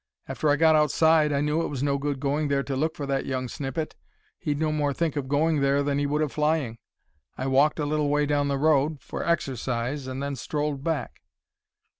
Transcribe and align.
"After 0.27 0.49
I 0.49 0.55
got 0.55 0.75
outside 0.75 1.31
I 1.31 1.41
knew 1.41 1.61
it 1.61 1.67
was 1.67 1.83
no 1.83 1.99
good 1.99 2.19
going 2.19 2.47
there 2.47 2.63
to 2.63 2.75
look 2.75 2.95
for 2.95 3.05
that 3.05 3.27
young 3.27 3.47
snippet. 3.47 3.95
He'd 4.39 4.57
no 4.57 4.71
more 4.71 4.95
think 4.95 5.15
of 5.15 5.27
going 5.27 5.59
there 5.61 5.83
than 5.83 5.99
he 5.99 6.07
would 6.07 6.23
of 6.23 6.31
flying. 6.31 6.79
I 7.37 7.45
walked 7.45 7.77
a 7.77 7.85
little 7.85 8.09
way 8.09 8.25
down 8.25 8.47
the 8.47 8.57
road—for 8.57 9.23
exercise—and 9.23 10.23
then 10.23 10.35
strolled 10.35 10.83
back." 10.83 11.21